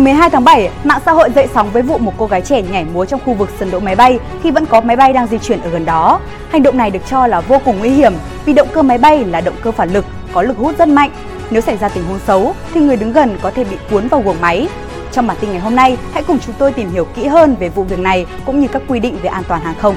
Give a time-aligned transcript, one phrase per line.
[0.00, 2.62] Ngày 12 tháng 7, mạng xã hội dậy sóng với vụ một cô gái trẻ
[2.62, 5.26] nhảy múa trong khu vực sân đỗ máy bay khi vẫn có máy bay đang
[5.26, 6.20] di chuyển ở gần đó.
[6.50, 8.12] Hành động này được cho là vô cùng nguy hiểm
[8.44, 11.10] vì động cơ máy bay là động cơ phản lực, có lực hút rất mạnh.
[11.50, 14.20] Nếu xảy ra tình huống xấu thì người đứng gần có thể bị cuốn vào
[14.20, 14.68] guồng máy.
[15.12, 17.68] Trong bản tin ngày hôm nay, hãy cùng chúng tôi tìm hiểu kỹ hơn về
[17.68, 19.96] vụ việc này cũng như các quy định về an toàn hàng không.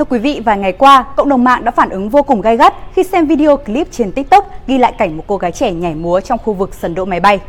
[0.00, 2.56] Thưa quý vị, vài ngày qua, cộng đồng mạng đã phản ứng vô cùng gay
[2.56, 5.94] gắt khi xem video clip trên TikTok ghi lại cảnh một cô gái trẻ nhảy
[5.94, 7.40] múa trong khu vực sân đỗ máy bay.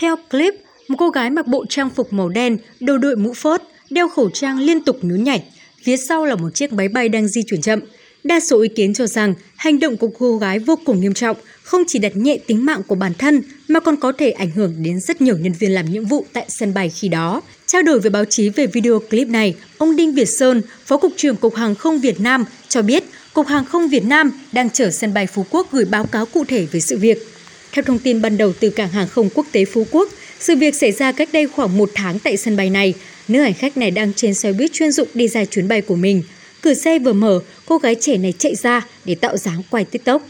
[0.00, 0.54] Theo clip,
[0.88, 4.30] một cô gái mặc bộ trang phục màu đen, đầu đội mũ phớt đeo khẩu
[4.30, 5.42] trang liên tục nhún nhảy.
[5.84, 7.80] Phía sau là một chiếc máy bay đang di chuyển chậm.
[8.24, 11.36] Đa số ý kiến cho rằng hành động của cô gái vô cùng nghiêm trọng,
[11.62, 14.74] không chỉ đặt nhẹ tính mạng của bản thân mà còn có thể ảnh hưởng
[14.78, 17.40] đến rất nhiều nhân viên làm nhiệm vụ tại sân bay khi đó.
[17.72, 21.12] Trao đổi với báo chí về video clip này, ông Đinh Việt Sơn, Phó Cục
[21.16, 24.90] trưởng Cục Hàng không Việt Nam cho biết Cục Hàng không Việt Nam đang chở
[24.90, 27.26] sân bay Phú Quốc gửi báo cáo cụ thể về sự việc.
[27.72, 30.08] Theo thông tin ban đầu từ Cảng Hàng không Quốc tế Phú Quốc,
[30.40, 32.94] sự việc xảy ra cách đây khoảng một tháng tại sân bay này.
[33.28, 35.96] Nữ hành khách này đang trên xe buýt chuyên dụng đi ra chuyến bay của
[35.96, 36.22] mình.
[36.60, 40.28] Cửa xe vừa mở, cô gái trẻ này chạy ra để tạo dáng quay TikTok.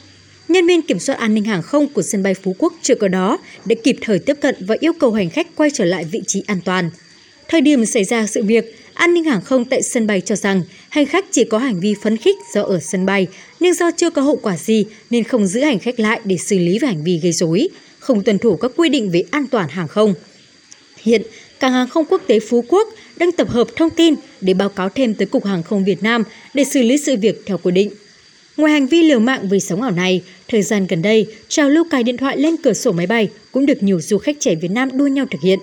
[0.48, 3.09] Nhân viên kiểm soát an ninh hàng không của sân bay Phú Quốc chưa có
[3.09, 6.22] đó đã kịp thời tiếp cận và yêu cầu hành khách quay trở lại vị
[6.27, 6.91] trí an toàn.
[7.53, 10.62] Thời điểm xảy ra sự việc, an ninh hàng không tại sân bay cho rằng
[10.89, 13.27] hành khách chỉ có hành vi phấn khích do ở sân bay,
[13.61, 16.59] nhưng do chưa có hậu quả gì nên không giữ hành khách lại để xử
[16.59, 19.69] lý về hành vi gây rối, không tuân thủ các quy định về an toàn
[19.69, 20.14] hàng không.
[21.03, 21.22] Hiện,
[21.61, 24.89] Cảng hàng không quốc tế Phú Quốc đang tập hợp thông tin để báo cáo
[24.89, 27.91] thêm tới Cục Hàng không Việt Nam để xử lý sự việc theo quy định.
[28.56, 31.84] Ngoài hành vi liều mạng vì sống ảo này, thời gian gần đây, trào lưu
[31.91, 34.70] cài điện thoại lên cửa sổ máy bay cũng được nhiều du khách trẻ Việt
[34.70, 35.59] Nam đua nhau thực hiện.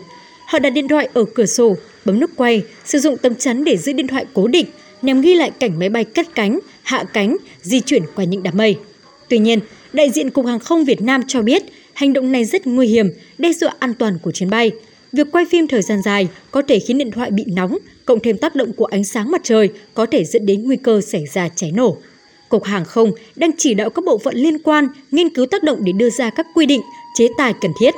[0.50, 3.78] Họ đặt điện thoại ở cửa sổ, bấm nút quay, sử dụng tấm chắn để
[3.78, 4.66] giữ điện thoại cố định
[5.02, 8.58] nhằm ghi lại cảnh máy bay cất cánh, hạ cánh, di chuyển qua những đám
[8.58, 8.78] mây.
[9.28, 9.60] Tuy nhiên,
[9.94, 13.10] đại diện Cục Hàng không Việt Nam cho biết hành động này rất nguy hiểm,
[13.38, 14.72] đe dọa an toàn của chuyến bay.
[15.12, 18.38] Việc quay phim thời gian dài có thể khiến điện thoại bị nóng, cộng thêm
[18.38, 21.50] tác động của ánh sáng mặt trời có thể dẫn đến nguy cơ xảy ra
[21.56, 21.98] cháy nổ.
[22.50, 25.80] Cục Hàng không đang chỉ đạo các bộ phận liên quan nghiên cứu tác động
[25.84, 26.82] để đưa ra các quy định,
[27.18, 27.94] chế tài cần thiết.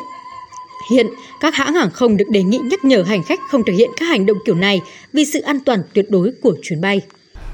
[0.89, 1.07] Hiện,
[1.39, 4.05] các hãng hàng không được đề nghị nhắc nhở hành khách không thực hiện các
[4.05, 4.81] hành động kiểu này
[5.13, 7.01] vì sự an toàn tuyệt đối của chuyến bay.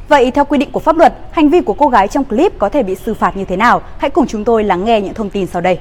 [0.10, 2.70] Vậy theo quy định của pháp luật, hành vi của cô gái trong clip có
[2.70, 3.82] thể bị xử phạt như thế nào?
[3.98, 5.80] Hãy cùng chúng tôi lắng nghe những thông tin sau đây.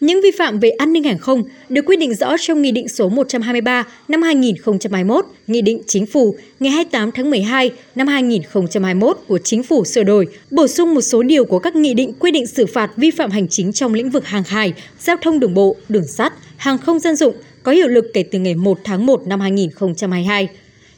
[0.00, 2.88] Những vi phạm về an ninh hàng không được quy định rõ trong Nghị định
[2.88, 9.38] số 123 năm 2021, Nghị định Chính phủ ngày 28 tháng 12 năm 2021 của
[9.38, 12.46] Chính phủ sửa đổi, bổ sung một số điều của các nghị định quy định
[12.46, 15.76] xử phạt vi phạm hành chính trong lĩnh vực hàng hải, giao thông đường bộ,
[15.88, 19.26] đường sắt, hàng không dân dụng có hiệu lực kể từ ngày 1 tháng 1
[19.26, 20.48] năm 2022.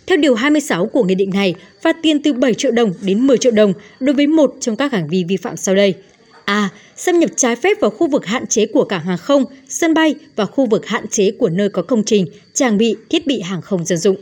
[0.07, 3.39] Theo Điều 26 của Nghị định này, phạt tiền từ 7 triệu đồng đến 10
[3.39, 5.95] triệu đồng đối với một trong các hành vi vi phạm sau đây–
[6.51, 6.69] A.
[7.01, 10.15] Xâm nhập trái phép vào khu vực hạn chế của cảng hàng không, sân bay
[10.37, 13.63] và khu vực hạn chế của nơi có công trình, trang bị, thiết bị hàng
[13.63, 14.17] không dân dụng.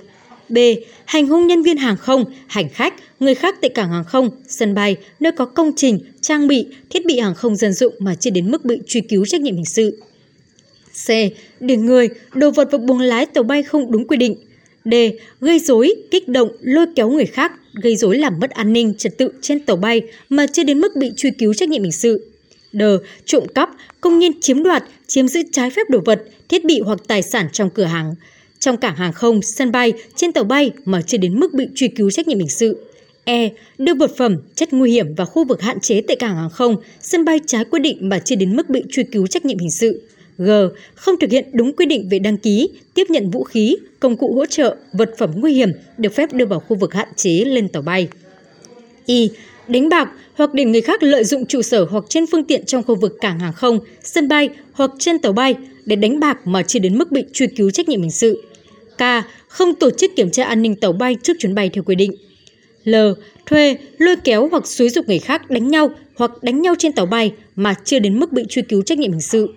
[0.49, 0.59] B.
[1.05, 4.75] Hành hung nhân viên hàng không, hành khách, người khác tại cảng hàng không, sân
[4.75, 8.31] bay, nơi có công trình, trang bị, thiết bị hàng không dân dụng mà chưa
[8.31, 9.99] đến mức bị truy cứu trách nhiệm hình sự.
[11.07, 11.09] C.
[11.61, 14.37] Để người, đồ vật và buồng lái tàu bay không đúng quy định.
[14.85, 14.95] D.
[15.41, 17.53] Gây dối, kích động, lôi kéo người khác,
[17.83, 20.97] gây dối làm mất an ninh, trật tự trên tàu bay mà chưa đến mức
[20.97, 22.31] bị truy cứu trách nhiệm hình sự
[22.73, 23.71] đờ Trộm cắp,
[24.01, 27.49] công nhân chiếm đoạt, chiếm giữ trái phép đồ vật, thiết bị hoặc tài sản
[27.53, 28.15] trong cửa hàng,
[28.59, 31.89] trong cảng hàng không, sân bay, trên tàu bay mà chưa đến mức bị truy
[31.89, 32.85] cứu trách nhiệm hình sự.
[33.25, 33.49] E.
[33.79, 36.77] Đưa vật phẩm, chất nguy hiểm vào khu vực hạn chế tại cảng hàng không,
[37.01, 39.71] sân bay trái quy định mà chưa đến mức bị truy cứu trách nhiệm hình
[39.71, 40.03] sự.
[40.39, 40.51] G.
[40.95, 44.35] Không thực hiện đúng quy định về đăng ký, tiếp nhận vũ khí, công cụ
[44.35, 47.69] hỗ trợ, vật phẩm nguy hiểm được phép đưa vào khu vực hạn chế lên
[47.69, 48.09] tàu bay.
[49.07, 49.31] i
[49.69, 52.83] Đánh bạc hoặc để người khác lợi dụng trụ sở hoặc trên phương tiện trong
[52.83, 56.63] khu vực cảng hàng không, sân bay hoặc trên tàu bay để đánh bạc mà
[56.63, 58.43] chưa đến mức bị truy cứu trách nhiệm hình sự.
[58.99, 59.03] K.
[59.49, 62.13] Không tổ chức kiểm tra an ninh tàu bay trước chuyến bay theo quy định.
[62.85, 62.95] L.
[63.47, 67.07] Thuê, lôi kéo hoặc xúi dục người khác đánh nhau hoặc đánh nhau trên tàu
[67.07, 69.53] bay mà chưa đến mức bị truy cứu trách nhiệm hình sự.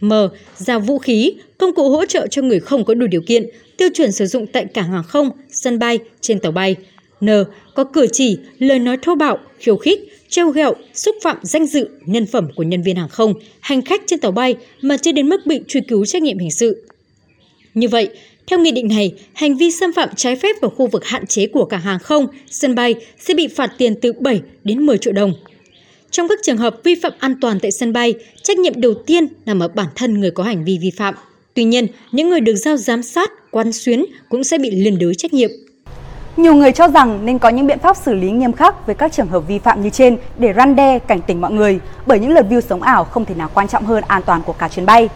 [0.00, 0.12] M.
[0.56, 3.46] Giao vũ khí, công cụ hỗ trợ cho người không có đủ điều kiện,
[3.76, 6.76] tiêu chuẩn sử dụng tại cảng hàng không, sân bay, trên tàu bay.
[7.24, 7.44] N.
[7.74, 11.88] Có cử chỉ, lời nói thô bạo, khiêu khích, trêu ghẹo, xúc phạm danh dự,
[12.06, 15.28] nhân phẩm của nhân viên hàng không, hành khách trên tàu bay mà chưa đến
[15.28, 16.86] mức bị truy cứu trách nhiệm hình sự.
[17.74, 18.08] Như vậy,
[18.46, 21.46] theo nghị định này, hành vi xâm phạm trái phép vào khu vực hạn chế
[21.46, 25.12] của cảng hàng không, sân bay sẽ bị phạt tiền từ 7 đến 10 triệu
[25.12, 25.32] đồng.
[26.10, 29.26] Trong các trường hợp vi phạm an toàn tại sân bay, trách nhiệm đầu tiên
[29.46, 31.14] nằm ở bản thân người có hành vi vi phạm.
[31.54, 35.14] Tuy nhiên, những người được giao giám sát, quan xuyến cũng sẽ bị liên đới
[35.14, 35.50] trách nhiệm.
[36.36, 39.12] Nhiều người cho rằng nên có những biện pháp xử lý nghiêm khắc với các
[39.12, 42.30] trường hợp vi phạm như trên để răn đe cảnh tỉnh mọi người, bởi những
[42.30, 44.86] lượt view sống ảo không thể nào quan trọng hơn an toàn của cả chuyến
[44.86, 45.08] bay.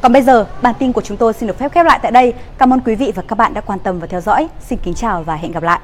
[0.00, 2.32] Còn bây giờ, bản tin của chúng tôi xin được phép khép lại tại đây.
[2.58, 4.48] Cảm ơn quý vị và các bạn đã quan tâm và theo dõi.
[4.68, 5.80] Xin kính chào và hẹn gặp lại.